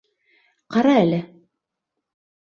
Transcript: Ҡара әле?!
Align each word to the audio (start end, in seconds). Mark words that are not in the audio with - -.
Ҡара 0.75 0.95
әле?! 1.01 1.19